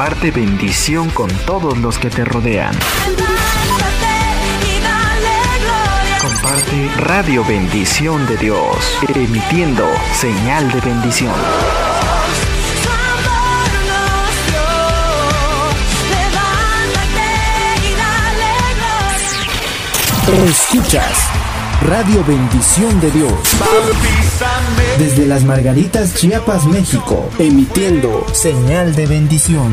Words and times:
comparte 0.00 0.30
bendición 0.30 1.10
con 1.10 1.28
todos 1.44 1.76
los 1.76 1.98
que 1.98 2.08
te 2.08 2.24
rodean. 2.24 2.74
Comparte 6.22 6.90
Radio 6.96 7.44
Bendición 7.44 8.26
de 8.26 8.38
Dios, 8.38 8.98
emitiendo 9.14 9.84
señal 10.14 10.72
de 10.72 10.80
bendición. 10.80 11.34
Escuchas 20.46 21.29
Radio 21.82 22.22
Bendición 22.24 23.00
de 23.00 23.10
Dios. 23.10 23.32
Desde 24.98 25.26
las 25.26 25.44
Margaritas, 25.44 26.14
Chiapas, 26.14 26.66
México. 26.66 27.28
Emitiendo 27.38 28.26
señal 28.32 28.94
de 28.94 29.06
bendición. 29.06 29.72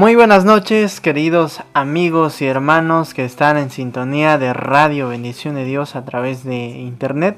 Muy 0.00 0.14
buenas 0.16 0.46
noches, 0.46 0.98
queridos 0.98 1.60
amigos 1.74 2.40
y 2.40 2.46
hermanos 2.46 3.12
que 3.12 3.26
están 3.26 3.58
en 3.58 3.68
sintonía 3.68 4.38
de 4.38 4.54
Radio 4.54 5.10
Bendición 5.10 5.56
de 5.56 5.66
Dios 5.66 5.94
a 5.94 6.06
través 6.06 6.42
de 6.42 6.56
internet. 6.56 7.36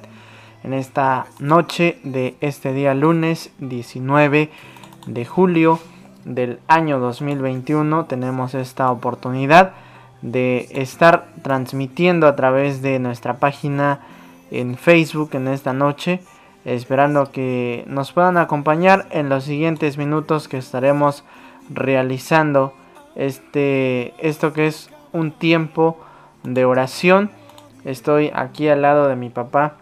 En 0.62 0.72
esta 0.72 1.26
noche 1.40 1.98
de 2.04 2.36
este 2.40 2.72
día 2.72 2.94
lunes 2.94 3.50
19 3.58 4.48
de 5.08 5.24
julio 5.24 5.80
del 6.24 6.60
año 6.68 7.00
2021 7.00 8.04
tenemos 8.04 8.54
esta 8.54 8.92
oportunidad 8.92 9.72
de 10.22 10.68
estar 10.70 11.26
transmitiendo 11.42 12.28
a 12.28 12.36
través 12.36 12.80
de 12.80 13.00
nuestra 13.00 13.38
página 13.38 14.02
en 14.52 14.76
Facebook 14.76 15.30
en 15.32 15.48
esta 15.48 15.72
noche, 15.72 16.20
esperando 16.64 17.32
que 17.32 17.82
nos 17.88 18.12
puedan 18.12 18.36
acompañar 18.36 19.06
en 19.10 19.28
los 19.28 19.42
siguientes 19.42 19.98
minutos 19.98 20.46
que 20.46 20.58
estaremos 20.58 21.24
realizando 21.70 22.74
este 23.14 24.14
esto 24.26 24.52
que 24.52 24.66
es 24.66 24.90
un 25.12 25.32
tiempo 25.32 25.98
de 26.42 26.64
oración. 26.64 27.30
Estoy 27.84 28.30
aquí 28.34 28.68
al 28.68 28.82
lado 28.82 29.08
de 29.08 29.16
mi 29.16 29.28
papá 29.28 29.74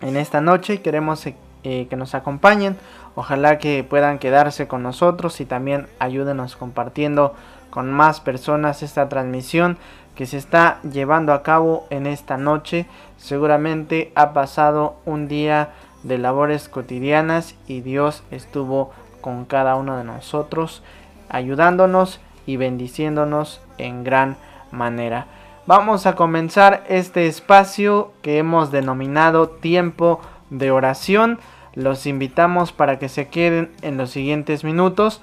en 0.00 0.16
esta 0.16 0.40
noche 0.40 0.74
y 0.74 0.78
queremos 0.78 1.26
eh, 1.26 1.86
que 1.88 1.96
nos 1.96 2.14
acompañen. 2.14 2.76
Ojalá 3.14 3.58
que 3.58 3.84
puedan 3.84 4.18
quedarse 4.18 4.68
con 4.68 4.82
nosotros 4.82 5.40
y 5.40 5.44
también 5.44 5.86
ayúdenos 5.98 6.56
compartiendo 6.56 7.34
con 7.70 7.92
más 7.92 8.20
personas 8.20 8.82
esta 8.82 9.08
transmisión 9.08 9.76
que 10.14 10.26
se 10.26 10.36
está 10.36 10.80
llevando 10.82 11.32
a 11.32 11.42
cabo 11.42 11.86
en 11.90 12.06
esta 12.06 12.36
noche. 12.36 12.86
Seguramente 13.16 14.12
ha 14.14 14.32
pasado 14.32 14.96
un 15.04 15.28
día 15.28 15.70
de 16.02 16.18
labores 16.18 16.68
cotidianas 16.68 17.56
y 17.66 17.80
Dios 17.80 18.22
estuvo 18.30 18.90
con 19.20 19.44
cada 19.44 19.76
uno 19.76 19.96
de 19.96 20.04
nosotros 20.04 20.82
ayudándonos 21.28 22.20
y 22.46 22.56
bendiciéndonos 22.56 23.60
en 23.76 24.04
gran 24.04 24.36
manera. 24.70 25.26
Vamos 25.66 26.06
a 26.06 26.14
comenzar 26.14 26.84
este 26.88 27.26
espacio 27.26 28.12
que 28.22 28.38
hemos 28.38 28.70
denominado 28.70 29.48
tiempo 29.48 30.20
de 30.48 30.70
oración. 30.70 31.38
Los 31.74 32.06
invitamos 32.06 32.72
para 32.72 32.98
que 32.98 33.10
se 33.10 33.28
queden 33.28 33.70
en 33.82 33.98
los 33.98 34.10
siguientes 34.10 34.64
minutos. 34.64 35.20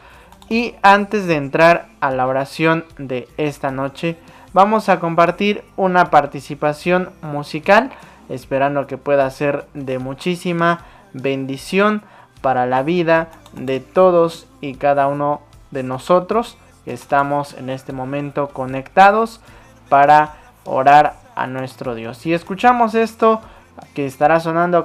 Y 0.47 0.75
antes 0.83 1.25
de 1.25 1.35
entrar 1.35 1.87
a 1.99 2.11
la 2.11 2.27
oración 2.27 2.85
de 2.99 3.27
esta 3.37 3.71
noche, 3.71 4.17
vamos 4.53 4.87
a 4.87 4.99
compartir 4.99 5.63
una 5.75 6.11
participación 6.11 7.09
musical, 7.23 7.89
esperando 8.29 8.85
que 8.85 8.97
pueda 8.97 9.27
ser 9.31 9.65
de 9.73 9.97
muchísima 9.97 10.85
bendición 11.13 12.03
para 12.41 12.67
la 12.67 12.83
vida 12.83 13.29
de 13.53 13.79
todos 13.79 14.45
y 14.61 14.75
cada 14.75 15.07
uno 15.07 15.41
de 15.71 15.83
nosotros 15.83 16.57
estamos 16.85 17.53
en 17.55 17.69
este 17.69 17.93
momento 17.93 18.49
conectados 18.49 19.41
para 19.89 20.35
orar 20.63 21.15
a 21.35 21.47
nuestro 21.47 21.95
Dios. 21.95 22.17
Si 22.17 22.33
escuchamos 22.33 22.95
esto 22.95 23.41
que 23.93 24.05
estará 24.05 24.39
sonando 24.39 24.77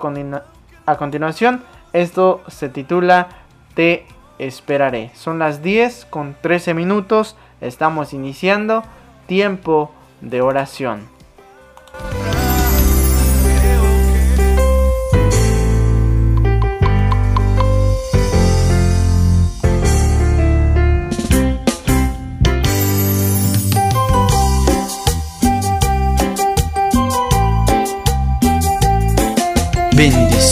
a, 0.87 0.97
continuación, 0.97 1.63
esto 1.93 2.43
se 2.49 2.69
titula 2.69 3.29
Te 3.75 4.07
esperaré. 4.39 5.11
Son 5.15 5.39
las 5.39 5.63
10 5.63 6.07
con 6.07 6.35
13 6.41 6.75
minutos, 6.75 7.37
estamos 7.61 8.13
iniciando 8.13 8.83
tiempo 9.27 9.93
de 10.21 10.43
oración. 10.43 11.20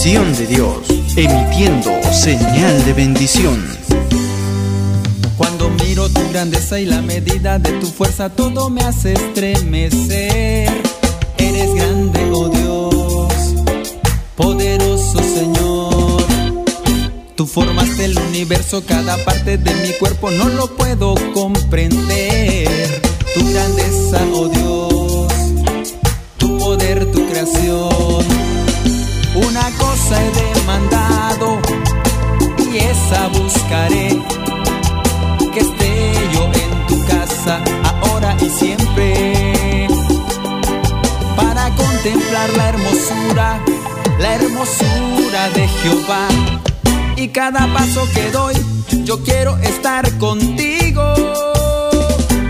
De 0.08 0.46
Dios, 0.46 0.88
emitiendo 1.16 1.90
señal 2.14 2.82
de 2.86 2.94
bendición. 2.94 3.62
Cuando 5.36 5.68
miro 5.68 6.08
tu 6.08 6.26
grandeza 6.30 6.80
y 6.80 6.86
la 6.86 7.02
medida 7.02 7.58
de 7.58 7.72
tu 7.72 7.86
fuerza, 7.88 8.30
todo 8.30 8.70
me 8.70 8.80
hace 8.80 9.12
estremecer. 9.12 10.70
Eres 11.36 11.74
grande, 11.74 12.30
oh 12.32 12.48
Dios, 12.48 13.64
poderoso 14.34 15.18
Señor. 15.22 16.24
Tú 17.36 17.46
formaste 17.46 18.06
el 18.06 18.18
universo, 18.18 18.82
cada 18.86 19.14
parte 19.26 19.58
de 19.58 19.74
mi 19.74 19.90
cuerpo 20.00 20.30
no 20.30 20.48
lo 20.48 20.74
puedo 20.74 21.16
comprender. 21.34 23.02
Tu 23.34 23.52
grandeza, 23.52 24.24
oh 24.32 24.48
Dios, 24.48 25.32
tu 26.38 26.56
poder, 26.56 27.12
tu 27.12 27.26
creación 27.26 27.97
una 29.46 29.70
cosa 29.78 30.22
he 30.22 30.54
demandado 30.54 31.60
y 32.58 32.78
esa 32.78 33.28
buscaré. 33.28 34.20
Que 35.52 35.60
esté 35.60 36.12
yo 36.32 36.44
en 36.44 36.86
tu 36.86 37.04
casa 37.06 37.60
ahora 37.84 38.36
y 38.40 38.48
siempre. 38.48 39.88
Para 41.36 41.70
contemplar 41.74 42.48
la 42.56 42.68
hermosura, 42.68 43.60
la 44.18 44.34
hermosura 44.34 45.50
de 45.54 45.68
Jehová. 45.68 46.28
Y 47.16 47.28
cada 47.28 47.66
paso 47.72 48.06
que 48.14 48.30
doy, 48.30 48.54
yo 49.04 49.22
quiero 49.22 49.56
estar 49.58 50.18
contigo. 50.18 51.02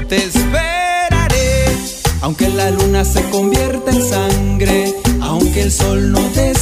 Te 0.09 0.17
esperaré, 0.17 1.77
aunque 2.23 2.49
la 2.49 2.71
luna 2.71 3.05
se 3.05 3.23
convierta 3.31 3.91
en 3.91 4.03
sangre 4.03 4.95
aunque 5.29 5.63
el 5.63 5.73
sol 5.73 6.11
no 6.11 6.21
dé 6.35 6.55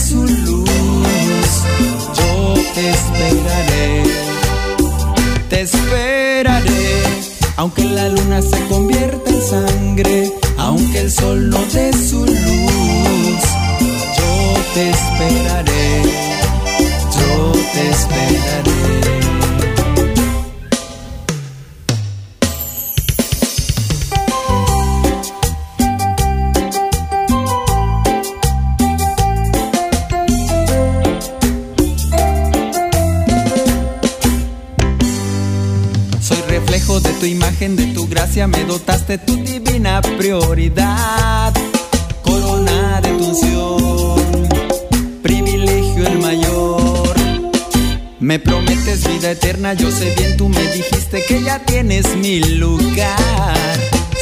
prometes 48.56 49.06
vida 49.06 49.32
eterna, 49.32 49.74
yo 49.74 49.90
sé 49.90 50.14
bien, 50.16 50.36
tú 50.36 50.48
me 50.48 50.62
dijiste 50.68 51.22
que 51.26 51.42
ya 51.42 51.58
tienes 51.58 52.16
mi 52.16 52.40
lugar. 52.40 53.78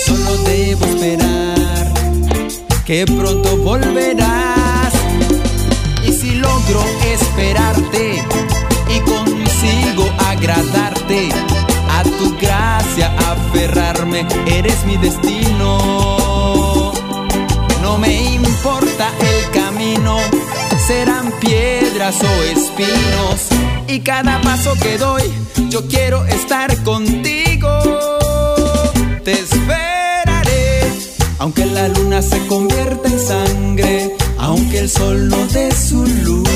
Solo 0.06 0.36
debo 0.38 0.84
esperar 0.86 1.92
que 2.84 3.06
pronto 3.06 3.56
volverás. 3.58 4.92
logro 6.34 6.82
esperarte 7.12 8.24
y 8.88 9.00
consigo 9.00 10.04
agradarte. 10.26 11.28
A 11.90 12.02
tu 12.02 12.36
gracia 12.38 13.14
aferrarme, 13.30 14.26
eres 14.46 14.84
mi 14.84 14.96
destino. 14.96 16.92
No 17.82 17.98
me 17.98 18.34
importa 18.34 19.12
el 19.20 19.50
camino, 19.52 20.18
serán 20.86 21.30
piedras 21.40 22.16
o 22.20 22.42
espinos. 22.42 23.73
Y 23.86 24.00
cada 24.00 24.40
paso 24.40 24.74
que 24.82 24.98
doy, 24.98 25.22
yo 25.68 25.86
quiero 25.86 26.24
estar 26.26 26.82
contigo. 26.82 27.68
Te 29.24 29.32
esperaré, 29.32 30.90
aunque 31.38 31.66
la 31.66 31.88
luna 31.88 32.22
se 32.22 32.38
convierta 32.46 33.08
en 33.08 33.18
sangre, 33.20 34.16
aunque 34.38 34.78
el 34.80 34.90
sol 34.90 35.28
no 35.28 35.46
dé 35.46 35.70
su 35.72 36.04
luz, 36.04 36.48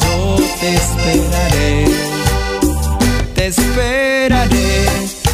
yo 0.00 0.36
te 0.60 0.74
esperaré. 0.74 1.84
Te 3.34 3.46
esperaré, 3.48 4.86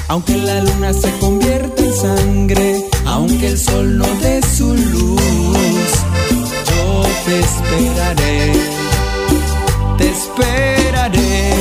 aunque 0.09 0.37
la 0.37 0.63
luna 0.63 0.93
se 0.93 1.11
convierta 1.19 1.83
en 1.83 1.95
sangre, 1.95 2.85
aunque 3.05 3.49
el 3.49 3.59
sol 3.59 3.99
no 3.99 4.07
dé 4.23 4.41
su 4.43 4.75
luz, 4.75 5.21
yo 6.67 7.03
te 7.25 7.41
esperaré. 7.41 8.76
Esperaré, 10.39 11.55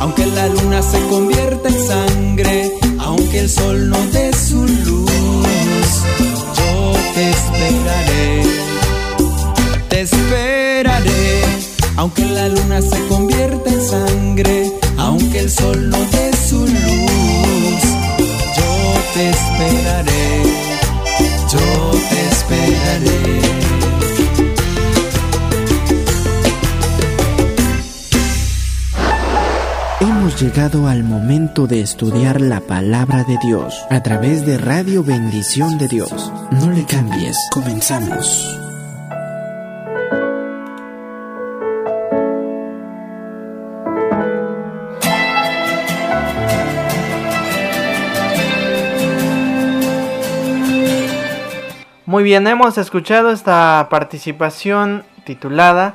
aunque 0.00 0.26
la 0.26 0.48
luna 0.48 0.82
se 0.82 0.98
convierta 1.06 1.68
en 1.68 1.86
sangre, 1.86 2.72
aunque 2.98 3.38
el 3.38 3.48
sol 3.48 3.88
no 3.88 3.98
dé 4.12 4.32
su 4.32 4.66
luz, 4.66 5.86
yo 6.58 6.92
te 7.14 7.30
esperaré. 7.30 8.42
Te 9.88 10.00
esperaré, 10.00 11.42
aunque 11.96 12.24
la 12.24 12.48
luna 12.48 12.82
se 12.82 13.06
convierta 13.06 13.70
en 13.70 13.88
sangre, 13.88 14.72
aunque 14.98 15.38
el 15.38 15.50
sol 15.50 15.88
no 15.88 15.98
dé 16.10 16.32
su 16.48 16.58
luz, 16.58 17.82
yo 18.56 18.70
te 19.14 19.30
esperaré, 19.30 20.42
yo 21.52 21.90
te 22.10 22.20
esperaré. 22.32 23.75
Llegado 30.40 30.86
al 30.86 31.02
momento 31.02 31.66
de 31.66 31.80
estudiar 31.80 32.42
la 32.42 32.60
palabra 32.60 33.24
de 33.24 33.38
Dios 33.42 33.86
a 33.88 34.02
través 34.02 34.44
de 34.44 34.58
Radio 34.58 35.02
Bendición 35.02 35.78
de 35.78 35.88
Dios. 35.88 36.30
No 36.50 36.70
le 36.72 36.84
cambies, 36.84 37.38
comenzamos. 37.50 38.60
Muy 52.04 52.24
bien, 52.24 52.46
hemos 52.46 52.76
escuchado 52.76 53.30
esta 53.30 53.86
participación 53.88 55.02
titulada 55.24 55.94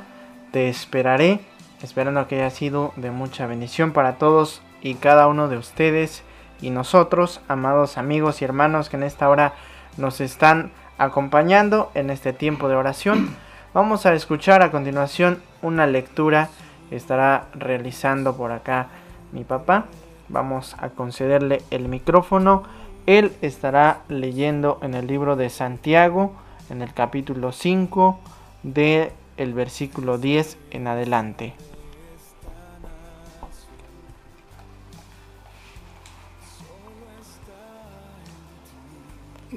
Te 0.50 0.68
esperaré, 0.68 1.51
esperando 1.82 2.26
que 2.28 2.36
haya 2.36 2.50
sido 2.50 2.92
de 2.96 3.10
mucha 3.10 3.46
bendición 3.46 3.92
para 3.92 4.14
todos 4.16 4.62
y 4.80 4.94
cada 4.94 5.26
uno 5.26 5.48
de 5.48 5.58
ustedes 5.58 6.22
y 6.60 6.70
nosotros, 6.70 7.40
amados 7.48 7.98
amigos 7.98 8.40
y 8.40 8.44
hermanos 8.44 8.88
que 8.88 8.96
en 8.96 9.02
esta 9.02 9.28
hora 9.28 9.54
nos 9.96 10.20
están 10.20 10.70
acompañando 10.96 11.90
en 11.94 12.10
este 12.10 12.32
tiempo 12.32 12.68
de 12.68 12.76
oración. 12.76 13.34
Vamos 13.74 14.06
a 14.06 14.14
escuchar 14.14 14.62
a 14.62 14.70
continuación 14.70 15.42
una 15.60 15.86
lectura 15.86 16.48
que 16.88 16.96
estará 16.96 17.46
realizando 17.54 18.36
por 18.36 18.52
acá 18.52 18.88
mi 19.32 19.44
papá. 19.44 19.86
Vamos 20.28 20.76
a 20.78 20.90
concederle 20.90 21.62
el 21.70 21.88
micrófono. 21.88 22.62
Él 23.06 23.32
estará 23.42 24.02
leyendo 24.08 24.78
en 24.82 24.94
el 24.94 25.06
libro 25.08 25.34
de 25.34 25.50
Santiago, 25.50 26.32
en 26.70 26.82
el 26.82 26.94
capítulo 26.94 27.50
5, 27.50 28.20
del 28.62 29.10
el 29.36 29.54
versículo 29.54 30.18
10 30.18 30.58
en 30.70 30.86
adelante. 30.86 31.54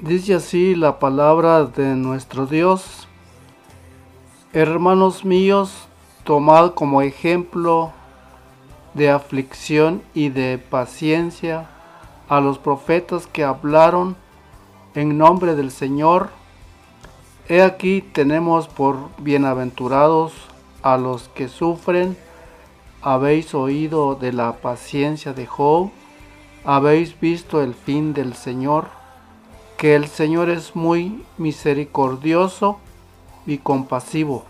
Dice 0.06 0.34
así 0.34 0.76
la 0.76 1.00
palabra 1.00 1.64
de 1.64 1.96
nuestro 1.96 2.46
Dios. 2.46 3.08
Hermanos 4.52 5.24
míos, 5.24 5.88
tomad 6.22 6.74
como 6.74 7.02
ejemplo 7.02 7.90
de 8.94 9.10
aflicción 9.10 10.02
y 10.14 10.28
de 10.28 10.58
paciencia 10.58 11.68
a 12.28 12.40
los 12.40 12.60
profetas 12.60 13.26
que 13.26 13.42
hablaron 13.42 14.14
en 14.94 15.18
nombre 15.18 15.56
del 15.56 15.72
Señor. 15.72 16.30
He 17.48 17.60
aquí 17.62 18.00
tenemos 18.00 18.68
por 18.68 19.10
bienaventurados 19.18 20.34
a 20.82 20.98
los 20.98 21.28
que 21.30 21.48
sufren. 21.48 22.16
Habéis 23.02 23.56
oído 23.56 24.14
de 24.14 24.32
la 24.32 24.52
paciencia 24.52 25.32
de 25.32 25.46
Job, 25.46 25.90
habéis 26.64 27.18
visto 27.18 27.60
el 27.60 27.74
fin 27.74 28.14
del 28.14 28.34
Señor, 28.34 28.95
que 29.76 29.94
el 29.94 30.08
Señor 30.08 30.48
es 30.48 30.74
muy 30.74 31.24
misericordioso 31.36 32.78
y 33.46 33.58
compasivo. 33.58 34.44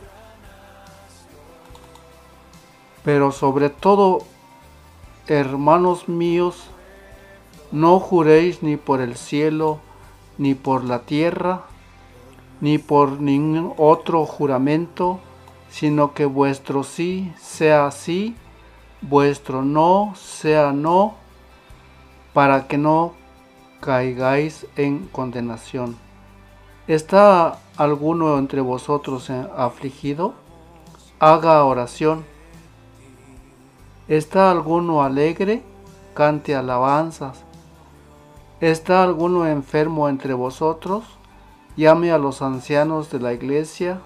Pero 3.04 3.32
sobre 3.32 3.70
todo, 3.70 4.20
hermanos 5.26 6.08
míos, 6.08 6.68
no 7.72 7.98
juréis 7.98 8.62
ni 8.62 8.76
por 8.76 9.00
el 9.00 9.16
cielo, 9.16 9.80
ni 10.38 10.54
por 10.54 10.84
la 10.84 11.00
tierra, 11.00 11.64
ni 12.60 12.78
por 12.78 13.20
ningún 13.20 13.74
otro 13.76 14.24
juramento, 14.26 15.18
sino 15.70 16.14
que 16.14 16.24
vuestro 16.24 16.84
sí 16.84 17.32
sea 17.38 17.90
sí, 17.90 18.36
vuestro 19.02 19.62
no 19.62 20.14
sea 20.16 20.72
no, 20.72 21.14
para 22.32 22.68
que 22.68 22.78
no 22.78 23.14
caigáis 23.86 24.66
en 24.74 25.06
condenación. 25.06 25.96
¿Está 26.88 27.60
alguno 27.76 28.36
entre 28.36 28.60
vosotros 28.60 29.30
afligido? 29.30 30.34
Haga 31.20 31.62
oración. 31.62 32.24
¿Está 34.08 34.50
alguno 34.50 35.04
alegre? 35.04 35.62
Cante 36.14 36.56
alabanzas. 36.56 37.44
¿Está 38.60 39.04
alguno 39.04 39.46
enfermo 39.46 40.08
entre 40.08 40.34
vosotros? 40.34 41.04
Llame 41.76 42.10
a 42.10 42.18
los 42.18 42.42
ancianos 42.42 43.12
de 43.12 43.20
la 43.20 43.34
iglesia 43.34 44.00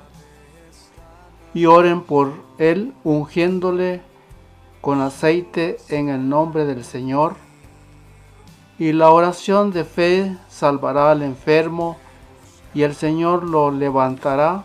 y 1.55 1.65
oren 1.65 2.03
por 2.03 2.35
él, 2.59 2.93
ungiéndole 3.03 4.03
con 4.83 5.01
aceite 5.01 5.79
en 5.89 6.11
el 6.11 6.29
nombre 6.29 6.67
del 6.67 6.85
Señor. 6.85 7.37
Y 8.81 8.95
la 8.95 9.11
oración 9.11 9.73
de 9.73 9.85
fe 9.85 10.39
salvará 10.49 11.11
al 11.11 11.23
enfermo, 11.23 11.99
y 12.73 12.81
el 12.81 12.95
Señor 12.95 13.45
lo 13.45 13.71
levantará, 13.71 14.65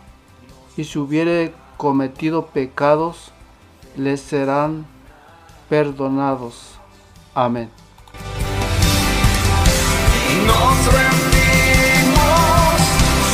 y 0.77 0.85
si 0.85 0.99
hubiere 0.99 1.53
cometido 1.75 2.45
pecados, 2.45 3.33
les 3.97 4.21
serán 4.21 4.85
perdonados. 5.67 6.79
Amén. 7.33 7.69
Nos 10.47 10.93
rendimos 10.93 12.15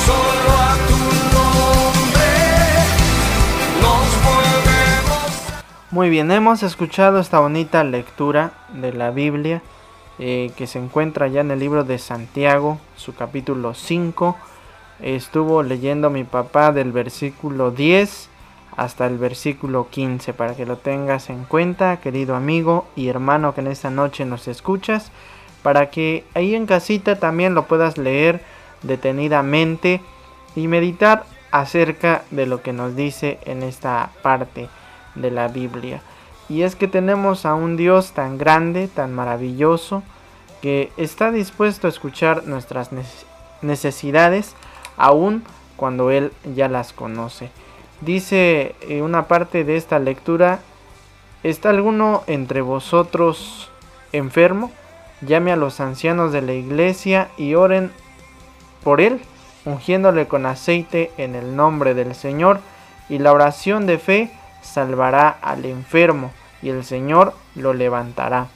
solo 0.03 0.51
a 0.57 0.77
tu 0.87 0.97
nombre, 1.37 2.31
nos 3.81 4.07
volvemos. 4.25 5.29
Muy 5.91 6.09
bien, 6.09 6.31
hemos 6.31 6.63
escuchado 6.63 7.19
esta 7.19 7.37
bonita 7.37 7.83
lectura 7.83 8.53
de 8.73 8.93
la 8.93 9.11
Biblia 9.11 9.61
eh, 10.23 10.51
que 10.55 10.67
se 10.67 10.77
encuentra 10.77 11.27
ya 11.29 11.41
en 11.41 11.49
el 11.49 11.57
libro 11.57 11.83
de 11.83 11.97
Santiago, 11.97 12.77
su 12.95 13.15
capítulo 13.15 13.73
5. 13.73 14.37
Estuvo 14.99 15.63
leyendo 15.63 16.11
mi 16.11 16.23
papá 16.23 16.71
del 16.71 16.91
versículo 16.91 17.71
10 17.71 18.29
hasta 18.77 19.07
el 19.07 19.17
versículo 19.17 19.87
15 19.89 20.33
para 20.33 20.53
que 20.53 20.67
lo 20.67 20.77
tengas 20.77 21.31
en 21.31 21.43
cuenta, 21.45 21.99
querido 22.01 22.35
amigo 22.35 22.85
y 22.95 23.07
hermano 23.07 23.55
que 23.55 23.61
en 23.61 23.67
esta 23.67 23.89
noche 23.89 24.23
nos 24.25 24.47
escuchas, 24.47 25.11
para 25.63 25.89
que 25.89 26.23
ahí 26.35 26.53
en 26.53 26.67
casita 26.67 27.17
también 27.17 27.55
lo 27.55 27.65
puedas 27.65 27.97
leer 27.97 28.43
detenidamente 28.83 30.01
y 30.55 30.67
meditar 30.67 31.25
acerca 31.49 32.25
de 32.29 32.45
lo 32.45 32.61
que 32.61 32.73
nos 32.73 32.95
dice 32.95 33.39
en 33.45 33.63
esta 33.63 34.11
parte 34.21 34.69
de 35.15 35.31
la 35.31 35.47
Biblia. 35.47 36.03
Y 36.51 36.63
es 36.63 36.75
que 36.75 36.89
tenemos 36.89 37.45
a 37.45 37.53
un 37.55 37.77
Dios 37.77 38.11
tan 38.11 38.37
grande, 38.37 38.89
tan 38.89 39.13
maravilloso, 39.13 40.03
que 40.61 40.91
está 40.97 41.31
dispuesto 41.31 41.87
a 41.87 41.89
escuchar 41.89 42.43
nuestras 42.45 42.89
necesidades, 43.61 44.53
aun 44.97 45.45
cuando 45.77 46.11
Él 46.11 46.33
ya 46.53 46.67
las 46.67 46.91
conoce. 46.91 47.51
Dice 48.01 48.75
eh, 48.81 49.01
una 49.01 49.29
parte 49.29 49.63
de 49.63 49.77
esta 49.77 49.97
lectura, 49.99 50.59
¿está 51.41 51.69
alguno 51.69 52.23
entre 52.27 52.59
vosotros 52.59 53.71
enfermo? 54.11 54.71
Llame 55.21 55.53
a 55.53 55.55
los 55.55 55.79
ancianos 55.79 56.33
de 56.33 56.41
la 56.41 56.51
iglesia 56.51 57.29
y 57.37 57.55
oren 57.55 57.93
por 58.83 58.99
él, 58.99 59.21
ungiéndole 59.63 60.27
con 60.27 60.45
aceite 60.45 61.13
en 61.15 61.35
el 61.35 61.55
nombre 61.55 61.93
del 61.93 62.13
Señor, 62.13 62.59
y 63.07 63.19
la 63.19 63.31
oración 63.31 63.87
de 63.87 63.99
fe 63.99 64.31
salvará 64.61 65.29
al 65.29 65.63
enfermo, 65.63 66.31
y 66.61 66.69
el 66.69 66.83
Señor 66.83 67.33
lo 67.55 67.73
levantará. 67.73 68.47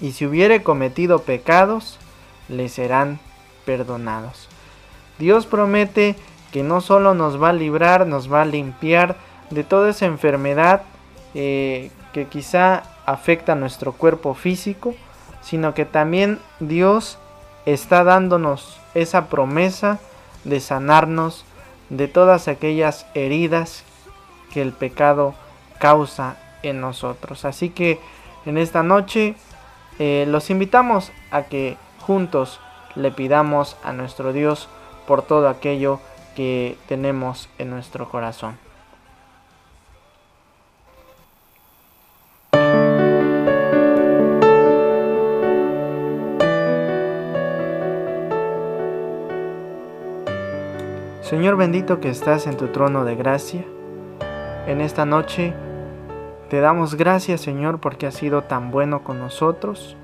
Y 0.00 0.12
si 0.12 0.26
hubiere 0.26 0.62
cometido 0.62 1.22
pecados, 1.22 1.98
le 2.48 2.68
serán 2.68 3.20
perdonados. 3.64 4.48
Dios 5.18 5.46
promete 5.46 6.16
que 6.52 6.62
no 6.62 6.80
solo 6.80 7.14
nos 7.14 7.40
va 7.40 7.50
a 7.50 7.54
librar, 7.54 8.06
nos 8.06 8.32
va 8.32 8.42
a 8.42 8.46
limpiar 8.46 9.16
de 9.50 9.64
toda 9.64 9.90
esa 9.90 10.06
enfermedad 10.06 10.82
eh, 11.34 11.90
que 12.12 12.26
quizá 12.26 12.82
afecta 13.06 13.52
a 13.52 13.56
nuestro 13.56 13.92
cuerpo 13.92 14.34
físico, 14.34 14.94
sino 15.42 15.74
que 15.74 15.84
también 15.84 16.38
Dios 16.58 17.18
está 17.66 18.04
dándonos 18.04 18.78
esa 18.94 19.26
promesa 19.26 20.00
de 20.44 20.60
sanarnos 20.60 21.44
de 21.88 22.08
todas 22.08 22.48
aquellas 22.48 23.06
heridas 23.14 23.84
que 24.52 24.62
el 24.62 24.72
pecado 24.72 25.34
causa 25.78 26.36
en 26.62 26.80
nosotros. 26.80 27.44
Así 27.44 27.70
que 27.70 28.00
en 28.46 28.58
esta 28.58 28.82
noche 28.82 29.34
eh, 29.98 30.24
los 30.28 30.50
invitamos 30.50 31.12
a 31.30 31.42
que 31.42 31.76
juntos 32.00 32.60
le 32.94 33.10
pidamos 33.10 33.76
a 33.84 33.92
nuestro 33.92 34.32
Dios 34.32 34.68
por 35.06 35.22
todo 35.22 35.48
aquello 35.48 36.00
que 36.36 36.76
tenemos 36.88 37.48
en 37.58 37.70
nuestro 37.70 38.08
corazón. 38.08 38.58
Señor 51.22 51.56
bendito 51.56 52.00
que 52.00 52.08
estás 52.08 52.48
en 52.48 52.56
tu 52.56 52.68
trono 52.68 53.04
de 53.04 53.14
gracia, 53.14 53.64
en 54.66 54.80
esta 54.80 55.04
noche 55.04 55.54
te 56.50 56.60
damos 56.60 56.96
gracias 56.96 57.40
Señor 57.40 57.78
porque 57.78 58.08
has 58.08 58.14
sido 58.14 58.42
tan 58.42 58.72
bueno 58.72 59.04
con 59.04 59.20
nosotros. 59.20 59.96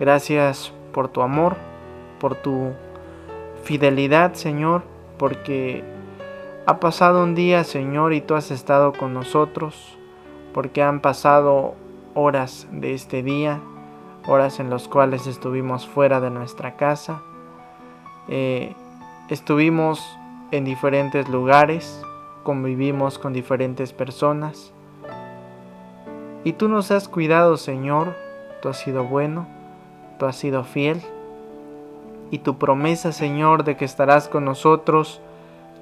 Gracias 0.00 0.72
por 0.92 1.06
tu 1.06 1.22
amor, 1.22 1.56
por 2.18 2.34
tu 2.34 2.72
fidelidad 3.62 4.34
Señor, 4.34 4.82
porque 5.18 5.84
ha 6.66 6.80
pasado 6.80 7.22
un 7.22 7.36
día 7.36 7.62
Señor 7.62 8.12
y 8.12 8.20
tú 8.20 8.34
has 8.34 8.50
estado 8.50 8.92
con 8.92 9.14
nosotros, 9.14 9.96
porque 10.52 10.82
han 10.82 10.98
pasado 10.98 11.76
horas 12.14 12.66
de 12.72 12.94
este 12.94 13.22
día, 13.22 13.60
horas 14.26 14.58
en 14.58 14.70
las 14.70 14.88
cuales 14.88 15.28
estuvimos 15.28 15.86
fuera 15.86 16.20
de 16.20 16.30
nuestra 16.30 16.74
casa. 16.74 17.22
Eh, 18.26 18.74
estuvimos 19.28 20.04
en 20.50 20.64
diferentes 20.64 21.28
lugares, 21.28 22.02
convivimos 22.42 23.16
con 23.20 23.32
diferentes 23.32 23.92
personas. 23.92 24.72
Y 26.48 26.54
tú 26.54 26.70
nos 26.70 26.90
has 26.92 27.08
cuidado, 27.08 27.58
Señor, 27.58 28.16
tú 28.62 28.70
has 28.70 28.78
sido 28.78 29.04
bueno, 29.04 29.46
tú 30.18 30.24
has 30.24 30.34
sido 30.34 30.64
fiel. 30.64 31.02
Y 32.30 32.38
tu 32.38 32.56
promesa, 32.56 33.12
Señor, 33.12 33.64
de 33.64 33.76
que 33.76 33.84
estarás 33.84 34.28
con 34.28 34.46
nosotros 34.46 35.20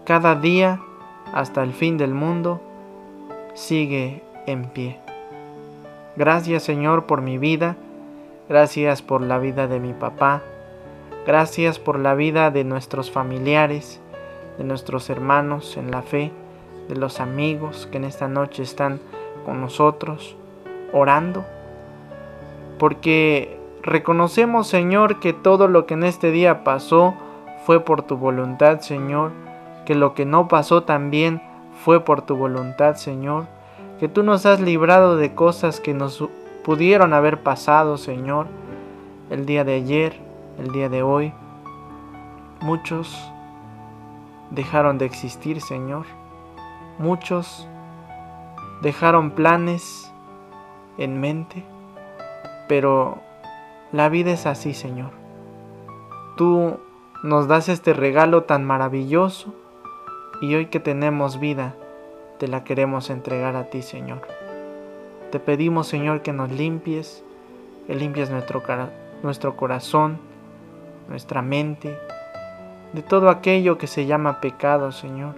cada 0.04 0.34
día 0.34 0.80
hasta 1.32 1.62
el 1.62 1.72
fin 1.72 1.98
del 1.98 2.14
mundo, 2.14 2.60
sigue 3.54 4.24
en 4.48 4.64
pie. 4.64 4.98
Gracias, 6.16 6.64
Señor, 6.64 7.06
por 7.06 7.22
mi 7.22 7.38
vida. 7.38 7.76
Gracias 8.48 9.02
por 9.02 9.20
la 9.20 9.38
vida 9.38 9.68
de 9.68 9.78
mi 9.78 9.92
papá. 9.92 10.42
Gracias 11.28 11.78
por 11.78 11.96
la 11.96 12.16
vida 12.16 12.50
de 12.50 12.64
nuestros 12.64 13.12
familiares 13.12 14.00
de 14.58 14.64
nuestros 14.64 15.10
hermanos 15.10 15.76
en 15.76 15.92
la 15.92 16.02
fe, 16.02 16.32
de 16.88 16.96
los 16.96 17.20
amigos 17.20 17.86
que 17.92 17.98
en 17.98 18.04
esta 18.04 18.26
noche 18.26 18.64
están 18.64 18.98
con 19.44 19.60
nosotros 19.60 20.36
orando, 20.92 21.44
porque 22.78 23.58
reconocemos 23.82 24.66
Señor 24.66 25.20
que 25.20 25.32
todo 25.32 25.68
lo 25.68 25.86
que 25.86 25.94
en 25.94 26.04
este 26.04 26.30
día 26.30 26.64
pasó 26.64 27.14
fue 27.64 27.84
por 27.84 28.02
tu 28.02 28.16
voluntad 28.16 28.80
Señor, 28.80 29.32
que 29.84 29.94
lo 29.94 30.14
que 30.14 30.24
no 30.24 30.48
pasó 30.48 30.82
también 30.82 31.42
fue 31.84 32.04
por 32.04 32.22
tu 32.22 32.36
voluntad 32.36 32.96
Señor, 32.96 33.46
que 34.00 34.08
tú 34.08 34.22
nos 34.22 34.46
has 34.46 34.60
librado 34.60 35.16
de 35.16 35.34
cosas 35.34 35.80
que 35.80 35.94
nos 35.94 36.24
pudieron 36.64 37.12
haber 37.12 37.42
pasado 37.42 37.96
Señor, 37.96 38.46
el 39.30 39.46
día 39.46 39.64
de 39.64 39.74
ayer, 39.74 40.20
el 40.58 40.72
día 40.72 40.88
de 40.88 41.02
hoy. 41.02 41.32
Muchos 42.60 43.16
dejaron 44.50 44.98
de 44.98 45.06
existir, 45.06 45.60
Señor. 45.60 46.06
Muchos 46.98 47.68
dejaron 48.82 49.30
planes 49.30 50.05
en 50.98 51.20
mente, 51.20 51.64
pero 52.68 53.18
la 53.92 54.08
vida 54.08 54.32
es 54.32 54.46
así, 54.46 54.74
Señor. 54.74 55.10
Tú 56.36 56.78
nos 57.22 57.48
das 57.48 57.68
este 57.68 57.92
regalo 57.92 58.44
tan 58.44 58.64
maravilloso 58.64 59.54
y 60.40 60.54
hoy 60.54 60.66
que 60.66 60.80
tenemos 60.80 61.40
vida, 61.40 61.74
te 62.38 62.48
la 62.48 62.64
queremos 62.64 63.10
entregar 63.10 63.56
a 63.56 63.64
ti, 63.64 63.82
Señor. 63.82 64.20
Te 65.30 65.40
pedimos, 65.40 65.88
Señor, 65.88 66.22
que 66.22 66.32
nos 66.32 66.50
limpies, 66.50 67.24
que 67.86 67.94
limpies 67.94 68.30
nuestro, 68.30 68.62
nuestro 69.22 69.56
corazón, 69.56 70.18
nuestra 71.08 71.42
mente, 71.42 71.98
de 72.92 73.02
todo 73.02 73.30
aquello 73.30 73.78
que 73.78 73.86
se 73.86 74.06
llama 74.06 74.40
pecado, 74.40 74.92
Señor, 74.92 75.34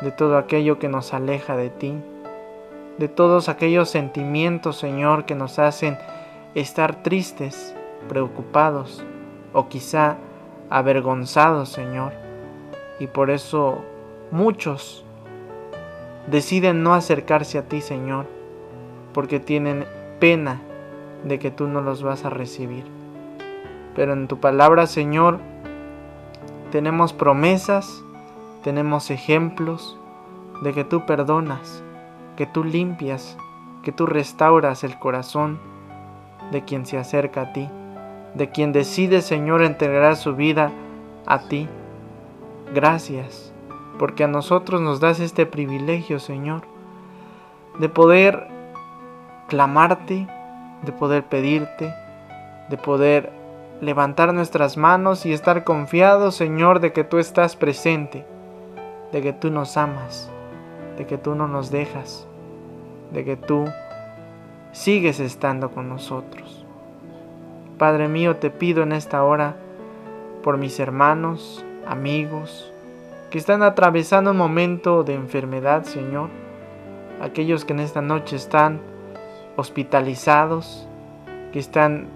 de 0.00 0.10
todo 0.10 0.38
aquello 0.38 0.78
que 0.78 0.88
nos 0.88 1.12
aleja 1.12 1.56
de 1.56 1.70
ti, 1.70 1.94
de 2.98 3.08
todos 3.08 3.48
aquellos 3.48 3.88
sentimientos, 3.88 4.78
Señor, 4.78 5.24
que 5.24 5.34
nos 5.34 5.58
hacen 5.58 5.98
estar 6.54 7.02
tristes, 7.02 7.74
preocupados 8.08 9.04
o 9.52 9.68
quizá 9.68 10.16
avergonzados, 10.68 11.68
Señor. 11.68 12.12
Y 12.98 13.06
por 13.06 13.30
eso 13.30 13.84
muchos 14.30 15.04
deciden 16.26 16.82
no 16.82 16.94
acercarse 16.94 17.58
a 17.58 17.62
ti, 17.62 17.80
Señor, 17.80 18.26
porque 19.12 19.40
tienen 19.40 19.86
pena 20.18 20.60
de 21.24 21.38
que 21.38 21.50
tú 21.50 21.66
no 21.66 21.80
los 21.80 22.02
vas 22.02 22.24
a 22.24 22.30
recibir. 22.30 22.84
Pero 23.94 24.12
en 24.12 24.28
tu 24.28 24.38
palabra, 24.38 24.86
Señor, 24.86 25.38
tenemos 26.70 27.12
promesas, 27.12 28.02
tenemos 28.62 29.10
ejemplos 29.10 29.98
de 30.62 30.72
que 30.72 30.84
tú 30.84 31.06
perdonas, 31.06 31.82
que 32.40 32.46
tú 32.46 32.64
limpias, 32.64 33.36
que 33.82 33.92
tú 33.92 34.06
restauras 34.06 34.82
el 34.82 34.98
corazón 34.98 35.60
de 36.50 36.64
quien 36.64 36.86
se 36.86 36.96
acerca 36.96 37.42
a 37.42 37.52
ti, 37.52 37.68
de 38.32 38.48
quien 38.48 38.72
decide, 38.72 39.20
Señor, 39.20 39.60
entregar 39.60 40.16
su 40.16 40.34
vida 40.34 40.72
a 41.26 41.40
ti. 41.40 41.68
Gracias, 42.74 43.52
porque 43.98 44.24
a 44.24 44.26
nosotros 44.26 44.80
nos 44.80 45.00
das 45.00 45.20
este 45.20 45.44
privilegio, 45.44 46.18
Señor, 46.18 46.62
de 47.78 47.90
poder 47.90 48.48
clamarte, 49.48 50.26
de 50.80 50.92
poder 50.92 51.24
pedirte, 51.24 51.92
de 52.70 52.78
poder 52.78 53.34
levantar 53.82 54.32
nuestras 54.32 54.78
manos 54.78 55.26
y 55.26 55.34
estar 55.34 55.62
confiados, 55.62 56.36
Señor, 56.36 56.80
de 56.80 56.94
que 56.94 57.04
tú 57.04 57.18
estás 57.18 57.54
presente, 57.54 58.24
de 59.12 59.20
que 59.20 59.34
tú 59.34 59.50
nos 59.50 59.76
amas, 59.76 60.30
de 60.96 61.04
que 61.06 61.18
tú 61.18 61.34
no 61.34 61.46
nos 61.46 61.70
dejas, 61.70 62.26
de 63.12 63.24
que 63.24 63.36
tú 63.36 63.64
sigues 64.72 65.20
estando 65.20 65.70
con 65.70 65.88
nosotros. 65.88 66.64
Padre 67.78 68.08
mío, 68.08 68.36
te 68.36 68.50
pido 68.50 68.82
en 68.82 68.92
esta 68.92 69.24
hora 69.24 69.56
por 70.42 70.58
mis 70.58 70.78
hermanos, 70.80 71.64
amigos, 71.86 72.72
que 73.30 73.38
están 73.38 73.62
atravesando 73.62 74.32
un 74.32 74.36
momento 74.36 75.02
de 75.02 75.14
enfermedad, 75.14 75.84
Señor, 75.84 76.28
aquellos 77.20 77.64
que 77.64 77.72
en 77.72 77.80
esta 77.80 78.02
noche 78.02 78.36
están 78.36 78.80
hospitalizados, 79.56 80.86
que 81.52 81.58
están 81.58 82.08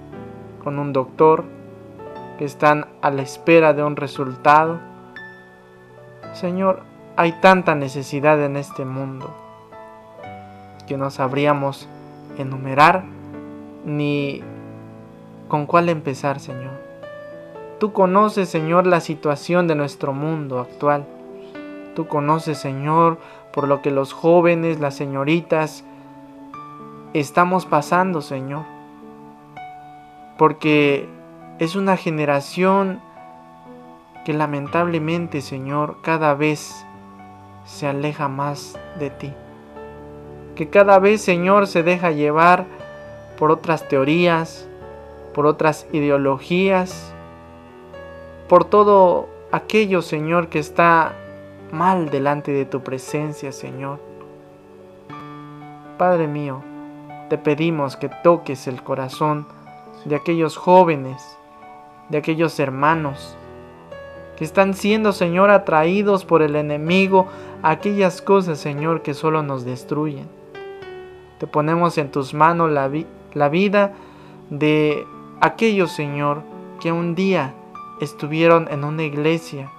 con 0.63 0.79
un 0.79 0.93
doctor, 0.93 1.45
que 2.39 2.45
están 2.45 2.87
a 3.01 3.11
la 3.11 3.23
espera 3.23 3.75
de 3.75 3.83
un 3.83 3.97
resultado. 3.97 4.81
Señor, 6.33 6.83
hay 7.17 7.33
tanta 7.41 7.75
necesidad 7.75 8.43
en 8.43 8.57
este 8.57 8.85
mundo 8.85 9.44
que 10.87 10.97
no 10.97 11.11
sabríamos 11.11 11.89
enumerar 12.39 13.05
ni 13.85 14.43
con 15.49 15.67
cuál 15.67 15.89
empezar, 15.89 16.41
Señor. 16.41 16.73
Tú 17.79 17.93
conoces, 17.93 18.49
Señor, 18.49 18.87
la 18.87 19.01
situación 19.01 19.67
de 19.67 19.75
nuestro 19.75 20.13
mundo 20.13 20.59
actual. 20.59 21.05
Tú 21.95 22.07
conoces, 22.07 22.59
Señor, 22.59 23.19
por 23.53 23.69
lo 23.69 23.83
que 23.83 23.91
los 23.91 24.13
jóvenes, 24.13 24.81
las 24.81 24.95
señoritas, 24.95 25.85
estamos 27.13 27.67
pasando, 27.67 28.21
Señor. 28.21 28.65
Porque 30.39 31.09
es 31.59 31.77
una 31.77 31.97
generación 31.97 33.01
que 34.25 34.33
lamentablemente, 34.33 35.41
Señor, 35.41 35.99
cada 36.03 36.35
vez 36.35 36.85
se 37.65 37.87
aleja 37.87 38.29
más 38.29 38.79
de 38.99 39.11
ti. 39.11 39.33
Que 40.57 40.69
cada 40.69 40.99
vez, 40.99 41.21
Señor, 41.21 41.67
se 41.67 41.83
deja 41.83 42.11
llevar 42.11 42.67
por 43.39 43.51
otras 43.51 43.89
teorías, 43.89 44.69
por 45.35 45.47
otras 45.47 45.87
ideologías, 45.93 47.13
por 48.49 48.65
todo 48.65 49.29
aquello, 49.51 50.01
Señor, 50.01 50.49
que 50.49 50.61
está 50.61 51.13
mal 51.73 52.11
delante 52.11 52.53
de 52.53 52.65
tu 52.65 52.83
presencia, 52.83 53.51
Señor. 53.51 53.99
Padre 55.99 56.29
mío, 56.29 56.63
te 57.29 57.39
pedimos 57.39 57.97
que 57.97 58.09
toques 58.09 58.69
el 58.69 58.83
corazón 58.83 59.47
de 60.05 60.15
aquellos 60.15 60.57
jóvenes, 60.57 61.37
de 62.11 62.19
aquellos 62.19 62.61
hermanos, 62.61 63.37
que 64.37 64.45
están 64.45 64.75
siendo, 64.75 65.13
Señor, 65.13 65.51
atraídos 65.51 66.25
por 66.25 66.43
el 66.43 66.57
enemigo 66.57 67.27
a 67.63 67.71
aquellas 67.71 68.21
cosas, 68.21 68.59
Señor, 68.59 69.03
que 69.03 69.15
solo 69.15 69.43
nos 69.43 69.65
destruyen. 69.65 70.29
Te 71.39 71.47
ponemos 71.47 71.99
en 71.99 72.11
tus 72.11 72.35
manos 72.35 72.71
la, 72.71 72.91
la 73.35 73.49
vida 73.49 73.93
de 74.51 75.07
aquellos, 75.41 75.93
Señor, 75.93 76.43
que 76.81 76.93
un 76.93 77.15
día 77.15 77.55
estuvieron 78.01 78.69
en 78.71 78.85
una 78.85 79.03
iglesia, 79.03 79.71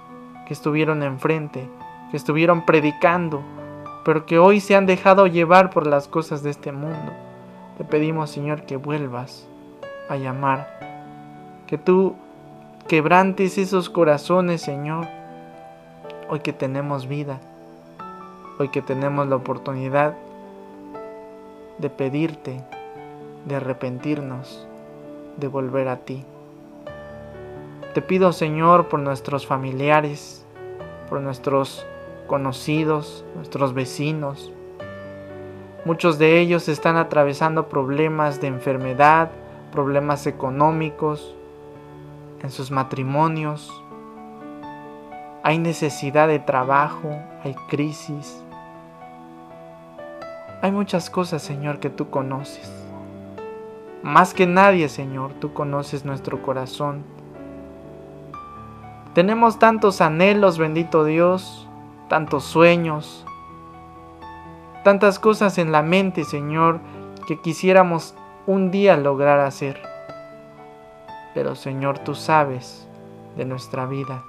que 0.46 0.54
estuvieron 0.54 1.02
enfrente, 1.02 1.68
que 2.10 2.16
estuvieron 2.16 2.64
predicando, 2.64 3.42
pero 4.04 4.26
que 4.26 4.38
hoy 4.38 4.60
se 4.60 4.76
han 4.76 4.86
dejado 4.86 5.26
llevar 5.26 5.70
por 5.70 5.86
las 5.86 6.08
cosas 6.08 6.42
de 6.42 6.50
este 6.50 6.72
mundo. 6.72 7.12
Te 7.78 7.84
pedimos, 7.84 8.30
Señor, 8.30 8.62
que 8.62 8.76
vuelvas 8.76 9.48
a 10.08 10.16
llamar, 10.16 10.68
que 11.66 11.78
tú 11.78 12.14
quebrantes 12.86 13.58
esos 13.58 13.90
corazones, 13.90 14.62
Señor, 14.62 15.06
hoy 16.28 16.40
que 16.40 16.52
tenemos 16.52 17.08
vida, 17.08 17.40
hoy 18.58 18.68
que 18.68 18.82
tenemos 18.82 19.26
la 19.26 19.36
oportunidad 19.36 20.14
de 21.78 21.90
pedirte, 21.90 22.62
de 23.44 23.56
arrepentirnos, 23.56 24.66
de 25.36 25.48
volver 25.48 25.88
a 25.88 25.98
ti. 25.98 26.24
Te 27.94 28.02
pido, 28.02 28.32
Señor, 28.32 28.88
por 28.88 29.00
nuestros 29.00 29.46
familiares, 29.46 30.44
por 31.08 31.20
nuestros 31.20 31.86
conocidos, 32.26 33.24
nuestros 33.34 33.72
vecinos. 33.74 34.52
Muchos 35.84 36.18
de 36.18 36.40
ellos 36.40 36.68
están 36.68 36.96
atravesando 36.96 37.68
problemas 37.68 38.40
de 38.40 38.48
enfermedad, 38.48 39.30
problemas 39.72 40.26
económicos, 40.26 41.36
en 42.42 42.50
sus 42.50 42.70
matrimonios. 42.70 43.72
Hay 45.42 45.58
necesidad 45.58 46.28
de 46.28 46.38
trabajo, 46.38 47.10
hay 47.42 47.54
crisis. 47.68 48.42
Hay 50.62 50.72
muchas 50.72 51.10
cosas, 51.10 51.42
Señor, 51.42 51.80
que 51.80 51.90
tú 51.90 52.08
conoces. 52.08 52.72
Más 54.02 54.32
que 54.32 54.46
nadie, 54.46 54.88
Señor, 54.88 55.32
tú 55.34 55.52
conoces 55.52 56.04
nuestro 56.04 56.40
corazón. 56.40 57.04
Tenemos 59.14 59.58
tantos 59.58 60.00
anhelos, 60.00 60.58
bendito 60.58 61.04
Dios, 61.04 61.68
tantos 62.08 62.44
sueños, 62.44 63.26
tantas 64.82 65.18
cosas 65.18 65.58
en 65.58 65.72
la 65.72 65.82
mente, 65.82 66.24
Señor, 66.24 66.80
que 67.26 67.40
quisiéramos 67.40 68.14
un 68.46 68.70
día 68.70 68.96
lograr 68.96 69.40
hacer. 69.40 69.82
Pero 71.34 71.54
Señor, 71.54 71.98
tú 71.98 72.14
sabes 72.14 72.88
de 73.36 73.44
nuestra 73.44 73.84
vida 73.86 74.24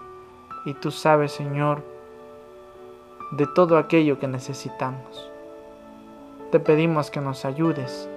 y 0.65 0.73
tú 0.73 0.91
sabes, 0.91 1.31
Señor, 1.31 1.83
de 3.31 3.45
todo 3.55 3.77
aquello 3.77 4.19
que 4.19 4.27
necesitamos. 4.27 5.31
Te 6.51 6.59
pedimos 6.61 7.11
que 7.11 7.19
nos 7.19 7.43
ayudes 7.43 8.07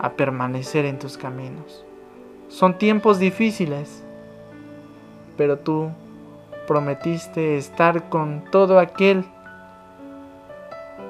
a 0.00 0.10
permanecer 0.12 0.84
en 0.84 0.98
tus 0.98 1.16
caminos. 1.16 1.84
Son 2.48 2.76
tiempos 2.76 3.18
difíciles, 3.18 4.02
pero 5.36 5.58
tú 5.58 5.90
prometiste 6.66 7.56
estar 7.56 8.08
con 8.08 8.44
todo 8.50 8.80
aquel 8.80 9.24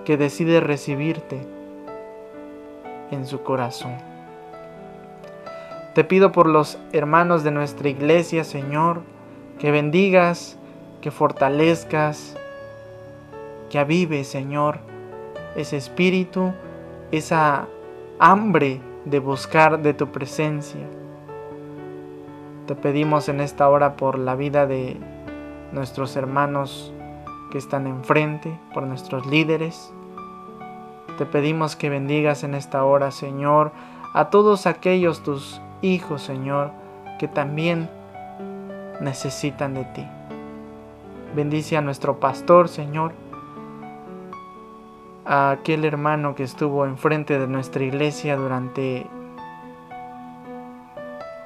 que 0.04 0.16
decide 0.16 0.60
recibirte 0.60 1.40
en 3.10 3.26
su 3.26 3.42
corazón. 3.42 3.96
Te 5.94 6.04
pido 6.04 6.32
por 6.32 6.48
los 6.48 6.78
hermanos 6.92 7.44
de 7.44 7.50
nuestra 7.50 7.88
iglesia, 7.88 8.44
Señor, 8.44 9.00
que 9.58 9.70
bendigas, 9.70 10.58
que 11.00 11.10
fortalezcas, 11.10 12.36
que 13.70 13.78
avives, 13.78 14.28
Señor, 14.28 14.78
ese 15.58 15.76
espíritu, 15.76 16.52
esa 17.10 17.66
hambre 18.20 18.80
de 19.04 19.18
buscar 19.18 19.82
de 19.82 19.92
tu 19.92 20.12
presencia. 20.12 20.86
Te 22.66 22.76
pedimos 22.76 23.28
en 23.28 23.40
esta 23.40 23.68
hora 23.68 23.96
por 23.96 24.18
la 24.20 24.36
vida 24.36 24.68
de 24.68 24.96
nuestros 25.72 26.14
hermanos 26.16 26.92
que 27.50 27.58
están 27.58 27.88
enfrente, 27.88 28.56
por 28.72 28.84
nuestros 28.84 29.26
líderes. 29.26 29.92
Te 31.16 31.26
pedimos 31.26 31.74
que 31.74 31.90
bendigas 31.90 32.44
en 32.44 32.54
esta 32.54 32.84
hora, 32.84 33.10
Señor, 33.10 33.72
a 34.14 34.30
todos 34.30 34.66
aquellos 34.66 35.24
tus 35.24 35.60
hijos, 35.82 36.22
Señor, 36.22 36.70
que 37.18 37.26
también 37.26 37.90
necesitan 39.00 39.74
de 39.74 39.84
ti. 39.86 40.06
Bendice 41.34 41.76
a 41.76 41.80
nuestro 41.80 42.20
pastor, 42.20 42.68
Señor, 42.68 43.12
a 45.28 45.50
aquel 45.50 45.84
hermano 45.84 46.34
que 46.34 46.42
estuvo 46.42 46.86
enfrente 46.86 47.38
de 47.38 47.46
nuestra 47.46 47.84
iglesia 47.84 48.34
durante 48.36 49.06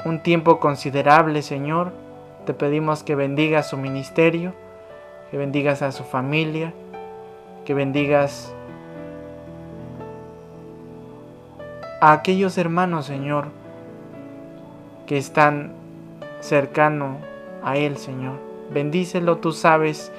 un 0.05 0.23
tiempo 0.23 0.61
considerable, 0.61 1.43
Señor. 1.43 1.93
Te 2.47 2.55
pedimos 2.55 3.03
que 3.03 3.17
bendigas 3.17 3.69
su 3.69 3.77
ministerio, 3.77 4.55
que 5.33 5.37
bendigas 5.37 5.83
a 5.83 5.91
su 5.91 6.05
familia, 6.05 6.73
que 7.65 7.75
bendigas 7.75 8.55
a 12.01 12.13
aquellos 12.13 12.59
hermanos, 12.59 13.07
Señor, 13.07 13.47
que 15.07 15.19
están 15.19 15.73
cercano 16.39 17.17
a 17.65 17.77
Él, 17.77 17.97
Señor. 17.97 18.39
Bendícelo, 18.73 19.39
tú 19.39 19.51
sabes 19.51 20.13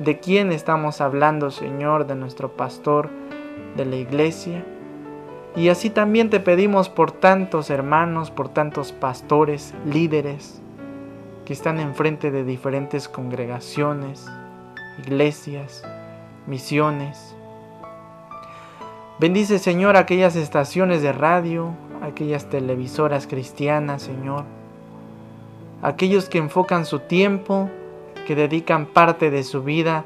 de 0.00 0.18
quién 0.18 0.50
estamos 0.50 1.02
hablando, 1.02 1.50
Señor, 1.50 2.06
de 2.06 2.14
nuestro 2.14 2.56
pastor 2.56 3.10
de 3.76 3.84
la 3.84 3.96
iglesia. 3.96 4.64
Y 5.54 5.68
así 5.68 5.90
también 5.90 6.30
te 6.30 6.40
pedimos 6.40 6.88
por 6.88 7.12
tantos 7.12 7.68
hermanos, 7.70 8.30
por 8.30 8.48
tantos 8.48 8.92
pastores, 8.92 9.74
líderes, 9.84 10.62
que 11.44 11.52
están 11.52 11.78
enfrente 11.78 12.30
de 12.30 12.44
diferentes 12.44 13.08
congregaciones, 13.08 14.26
iglesias, 14.98 15.82
misiones. 16.46 17.36
Bendice, 19.18 19.58
Señor, 19.58 19.96
aquellas 19.96 20.34
estaciones 20.34 21.02
de 21.02 21.12
radio, 21.12 21.74
aquellas 22.00 22.48
televisoras 22.48 23.26
cristianas, 23.26 24.00
Señor. 24.00 24.44
Aquellos 25.82 26.30
que 26.30 26.38
enfocan 26.38 26.86
su 26.86 27.00
tiempo, 27.00 27.68
que 28.30 28.36
dedican 28.36 28.86
parte 28.86 29.28
de 29.28 29.42
su 29.42 29.64
vida 29.64 30.04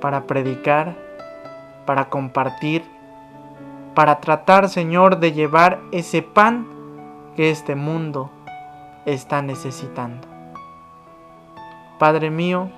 para 0.00 0.26
predicar, 0.26 0.96
para 1.84 2.08
compartir, 2.08 2.82
para 3.94 4.18
tratar, 4.20 4.70
Señor, 4.70 5.20
de 5.20 5.32
llevar 5.32 5.78
ese 5.92 6.22
pan 6.22 6.66
que 7.36 7.50
este 7.50 7.74
mundo 7.74 8.30
está 9.04 9.42
necesitando. 9.42 10.26
Padre 11.98 12.30
mío, 12.30 12.70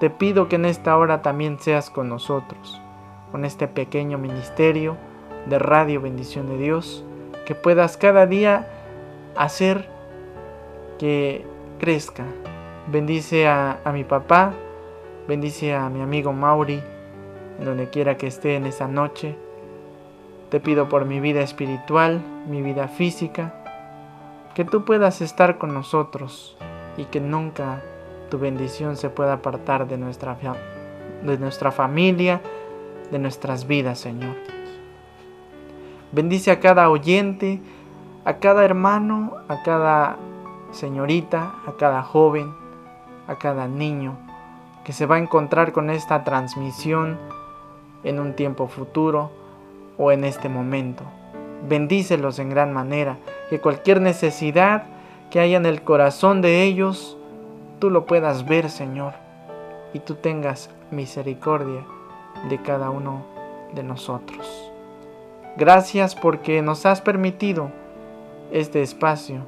te 0.00 0.08
pido 0.08 0.48
que 0.48 0.56
en 0.56 0.64
esta 0.64 0.96
hora 0.96 1.20
también 1.20 1.58
seas 1.58 1.90
con 1.90 2.08
nosotros, 2.08 2.80
con 3.30 3.44
este 3.44 3.68
pequeño 3.68 4.16
ministerio 4.16 4.96
de 5.44 5.58
Radio 5.58 6.00
Bendición 6.00 6.48
de 6.48 6.56
Dios 6.56 7.04
que 7.44 7.54
puedas 7.54 7.98
cada 7.98 8.24
día 8.24 8.70
hacer 9.36 9.86
que 10.98 11.44
crezca. 11.78 12.24
Bendice 12.86 13.48
a, 13.48 13.80
mi 13.94 14.04
papá, 14.04 14.52
bendice 15.26 15.74
a 15.74 15.88
mi 15.88 16.02
amigo 16.02 16.34
Mauri, 16.34 16.82
donde 17.64 17.88
quiera 17.88 18.18
que 18.18 18.26
esté 18.26 18.56
en 18.56 18.66
esa 18.66 18.88
noche. 18.88 19.36
Te 20.50 20.60
pido 20.60 20.86
por 20.90 21.06
mi 21.06 21.18
vida 21.18 21.40
espiritual, 21.40 22.20
mi 22.46 22.60
vida 22.60 22.88
física, 22.88 23.54
que 24.54 24.66
tú 24.66 24.84
puedas 24.84 25.22
estar 25.22 25.56
con 25.56 25.72
nosotros 25.72 26.58
y 26.98 27.06
que 27.06 27.20
nunca 27.20 27.80
tu 28.30 28.38
bendición 28.38 28.98
se 28.98 29.08
pueda 29.08 29.32
apartar 29.32 29.88
de 29.88 29.96
nuestra, 29.96 30.36
de 31.22 31.38
nuestra 31.38 31.72
familia, 31.72 32.42
de 33.10 33.18
nuestras 33.18 33.66
vidas, 33.66 33.98
Señor. 33.98 34.36
Bendice 36.12 36.50
a 36.50 36.60
cada 36.60 36.90
oyente, 36.90 37.62
a 38.26 38.36
cada 38.36 38.62
hermano, 38.62 39.38
a 39.48 39.62
cada 39.62 40.18
señorita, 40.70 41.54
a 41.66 41.72
cada 41.78 42.02
joven, 42.02 42.63
a 43.26 43.36
cada 43.36 43.68
niño 43.68 44.16
que 44.84 44.92
se 44.92 45.06
va 45.06 45.16
a 45.16 45.18
encontrar 45.18 45.72
con 45.72 45.90
esta 45.90 46.24
transmisión 46.24 47.18
en 48.04 48.20
un 48.20 48.34
tiempo 48.34 48.68
futuro 48.68 49.30
o 49.96 50.12
en 50.12 50.24
este 50.24 50.48
momento. 50.48 51.04
Bendícelos 51.66 52.38
en 52.38 52.50
gran 52.50 52.72
manera, 52.72 53.16
que 53.48 53.60
cualquier 53.60 54.00
necesidad 54.00 54.84
que 55.30 55.40
haya 55.40 55.56
en 55.56 55.66
el 55.66 55.82
corazón 55.82 56.42
de 56.42 56.62
ellos, 56.62 57.16
tú 57.78 57.90
lo 57.90 58.04
puedas 58.04 58.46
ver, 58.46 58.70
Señor, 58.70 59.14
y 59.94 60.00
tú 60.00 60.16
tengas 60.16 60.70
misericordia 60.90 61.80
de 62.48 62.60
cada 62.60 62.90
uno 62.90 63.24
de 63.74 63.82
nosotros. 63.82 64.70
Gracias 65.56 66.14
porque 66.14 66.60
nos 66.62 66.84
has 66.84 67.00
permitido 67.00 67.70
este 68.52 68.82
espacio, 68.82 69.46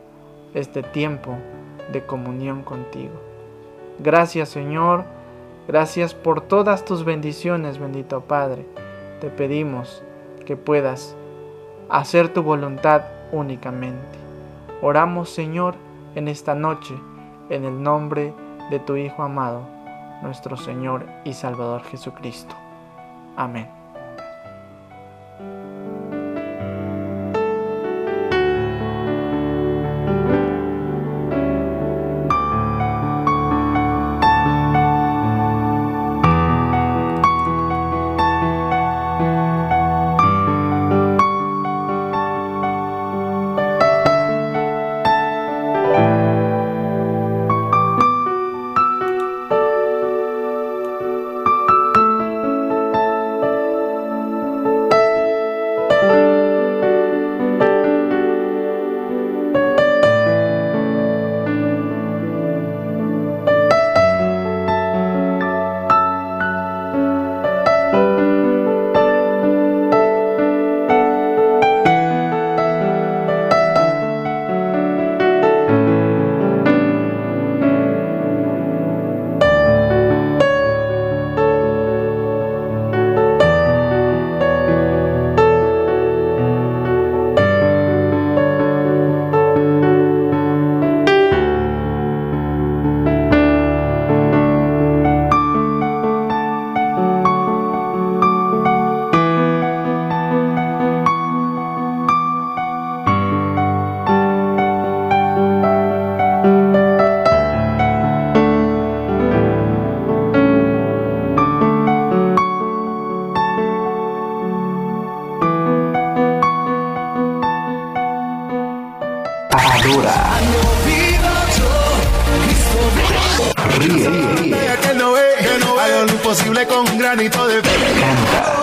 este 0.54 0.82
tiempo 0.82 1.36
de 1.92 2.06
comunión 2.06 2.62
contigo. 2.62 3.25
Gracias 3.98 4.50
Señor, 4.50 5.04
gracias 5.66 6.14
por 6.14 6.42
todas 6.42 6.84
tus 6.84 7.04
bendiciones, 7.04 7.78
bendito 7.78 8.20
Padre. 8.20 8.66
Te 9.20 9.30
pedimos 9.30 10.02
que 10.44 10.56
puedas 10.56 11.16
hacer 11.88 12.32
tu 12.32 12.42
voluntad 12.42 13.02
únicamente. 13.32 14.18
Oramos 14.82 15.30
Señor 15.30 15.74
en 16.14 16.28
esta 16.28 16.54
noche 16.54 16.94
en 17.48 17.64
el 17.64 17.82
nombre 17.82 18.34
de 18.70 18.78
tu 18.80 18.96
Hijo 18.96 19.22
amado, 19.22 19.62
nuestro 20.22 20.56
Señor 20.56 21.06
y 21.24 21.32
Salvador 21.32 21.82
Jesucristo. 21.84 22.54
Amén. 23.36 23.75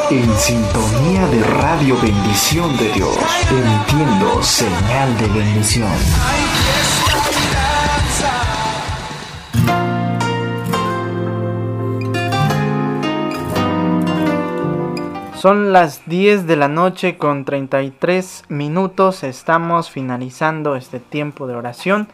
En 0.09 0.37
sintonía 0.37 1.25
de 1.27 1.43
Radio 1.43 1.97
Bendición 2.01 2.77
de 2.77 2.91
Dios, 2.91 3.17
emitiendo 3.49 4.43
señal 4.43 5.17
de 5.17 5.27
bendición. 5.27 5.89
Son 15.43 15.73
las 15.73 16.05
10 16.05 16.47
de 16.47 16.55
la 16.55 16.69
noche 16.69 17.17
con 17.17 17.43
33 17.43 18.45
minutos. 18.47 19.25
Estamos 19.25 19.91
finalizando 19.91 20.77
este 20.77 21.01
tiempo 21.01 21.47
de 21.47 21.55
oración. 21.55 22.07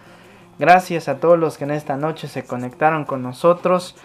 Gracias 0.58 1.08
a 1.08 1.20
todos 1.20 1.38
los 1.38 1.60
que 1.60 1.66
en 1.66 1.70
esta 1.70 1.96
noche 1.96 2.28
se 2.28 2.44
conectaron 2.44 3.06
con 3.06 3.22
nosotros. 3.22 3.96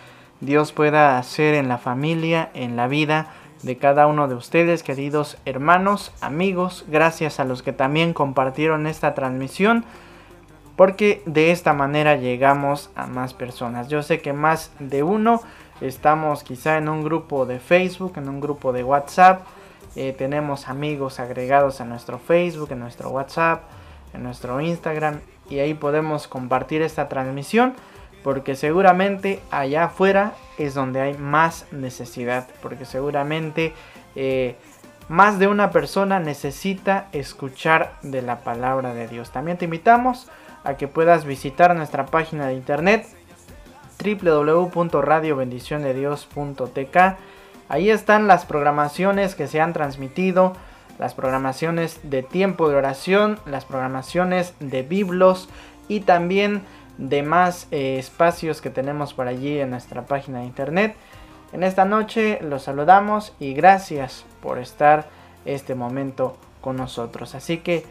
Dios 0.42 0.72
pueda 0.72 1.16
hacer 1.16 1.54
en 1.54 1.68
la 1.68 1.78
familia, 1.78 2.50
en 2.52 2.76
la 2.76 2.86
vida 2.86 3.28
de 3.62 3.78
cada 3.78 4.08
uno 4.08 4.28
de 4.28 4.34
ustedes, 4.34 4.82
queridos 4.82 5.38
hermanos, 5.46 6.12
amigos, 6.20 6.84
gracias 6.88 7.40
a 7.40 7.46
los 7.46 7.62
que 7.62 7.72
también 7.72 8.12
compartieron 8.12 8.86
esta 8.86 9.14
transmisión, 9.14 9.86
porque 10.76 11.22
de 11.24 11.50
esta 11.50 11.72
manera 11.72 12.16
llegamos 12.16 12.90
a 12.94 13.06
más 13.06 13.32
personas. 13.32 13.88
Yo 13.88 14.02
sé 14.02 14.20
que 14.20 14.34
más 14.34 14.70
de 14.80 15.02
uno 15.02 15.40
estamos 15.86 16.42
quizá 16.42 16.78
en 16.78 16.88
un 16.88 17.04
grupo 17.04 17.46
de 17.46 17.58
Facebook, 17.58 18.14
en 18.16 18.28
un 18.28 18.40
grupo 18.40 18.72
de 18.72 18.82
WhatsApp, 18.84 19.42
eh, 19.96 20.14
tenemos 20.16 20.68
amigos 20.68 21.20
agregados 21.20 21.80
a 21.80 21.84
nuestro 21.84 22.18
Facebook, 22.18 22.72
en 22.72 22.80
nuestro 22.80 23.10
WhatsApp, 23.10 23.62
en 24.12 24.22
nuestro 24.22 24.60
Instagram, 24.60 25.20
y 25.48 25.58
ahí 25.58 25.74
podemos 25.74 26.26
compartir 26.26 26.82
esta 26.82 27.08
transmisión 27.08 27.74
porque 28.24 28.56
seguramente 28.56 29.40
allá 29.50 29.84
afuera 29.84 30.32
es 30.56 30.72
donde 30.72 31.00
hay 31.00 31.14
más 31.18 31.66
necesidad, 31.72 32.48
porque 32.62 32.86
seguramente 32.86 33.74
eh, 34.16 34.56
más 35.08 35.38
de 35.38 35.46
una 35.46 35.70
persona 35.70 36.18
necesita 36.20 37.08
escuchar 37.12 37.92
de 38.00 38.22
la 38.22 38.40
palabra 38.40 38.94
de 38.94 39.08
Dios. 39.08 39.30
También 39.30 39.58
te 39.58 39.66
invitamos 39.66 40.28
a 40.64 40.78
que 40.78 40.88
puedas 40.88 41.26
visitar 41.26 41.76
nuestra 41.76 42.06
página 42.06 42.46
de 42.46 42.54
internet 42.54 43.06
www.radiobendiciondedios.tk. 44.02 46.96
Ahí 47.68 47.90
están 47.90 48.26
las 48.26 48.44
programaciones 48.44 49.34
que 49.34 49.46
se 49.46 49.60
han 49.60 49.72
transmitido, 49.72 50.54
las 50.98 51.14
programaciones 51.14 52.00
de 52.02 52.22
tiempo 52.22 52.68
de 52.68 52.76
oración, 52.76 53.38
las 53.46 53.64
programaciones 53.64 54.54
de 54.60 54.82
biblos 54.82 55.48
y 55.88 56.00
también 56.00 56.62
demás 56.98 57.66
eh, 57.70 57.98
espacios 57.98 58.60
que 58.60 58.70
tenemos 58.70 59.14
por 59.14 59.26
allí 59.26 59.58
en 59.58 59.70
nuestra 59.70 60.06
página 60.06 60.40
de 60.40 60.46
internet. 60.46 60.96
En 61.52 61.62
esta 61.62 61.84
noche 61.84 62.38
los 62.42 62.64
saludamos 62.64 63.32
y 63.40 63.54
gracias 63.54 64.24
por 64.42 64.58
estar 64.58 65.08
este 65.44 65.74
momento 65.74 66.36
con 66.60 66.76
nosotros. 66.76 67.34
Así 67.34 67.58
que 67.58 67.84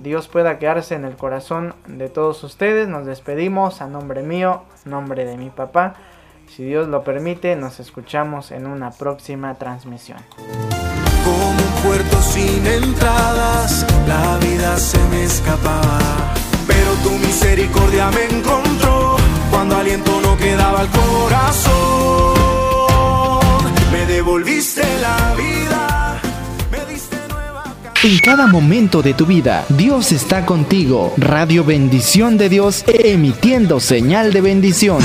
Dios 0.00 0.28
pueda 0.28 0.58
quedarse 0.58 0.94
en 0.94 1.04
el 1.04 1.16
corazón 1.16 1.74
de 1.86 2.08
todos 2.08 2.42
ustedes. 2.44 2.88
Nos 2.88 3.06
despedimos 3.06 3.82
a 3.82 3.86
nombre 3.86 4.22
mío, 4.22 4.62
nombre 4.84 5.24
de 5.24 5.36
mi 5.36 5.50
papá. 5.50 5.94
Si 6.48 6.64
Dios 6.64 6.88
lo 6.88 7.02
permite, 7.02 7.56
nos 7.56 7.80
escuchamos 7.80 8.50
en 8.50 8.66
una 8.66 8.90
próxima 8.90 9.54
transmisión. 9.54 10.18
Como 11.24 11.50
un 11.50 11.82
puerto 11.82 12.20
sin 12.20 12.66
entradas, 12.66 13.86
la 14.06 14.38
vida 14.38 14.76
se 14.76 14.98
me 15.08 15.24
escapaba 15.24 16.32
pero 16.66 16.92
tu 17.02 17.10
misericordia 17.10 18.10
me 18.10 18.24
encontró 18.24 19.16
cuando 19.50 19.76
aliento 19.76 20.20
no 20.20 20.36
quedaba 20.36 20.80
al 20.80 20.88
corazón. 20.90 21.72
Me 23.92 24.06
devolviste 24.06 24.82
la 25.00 25.34
vida. 25.34 25.71
En 28.04 28.18
cada 28.18 28.48
momento 28.48 29.00
de 29.00 29.14
tu 29.14 29.26
vida, 29.26 29.64
Dios 29.68 30.10
está 30.10 30.44
contigo. 30.44 31.14
Radio 31.16 31.62
Bendición 31.62 32.36
de 32.36 32.48
Dios, 32.48 32.84
emitiendo 32.88 33.78
señal 33.78 34.32
de 34.32 34.40
bendición. 34.40 34.98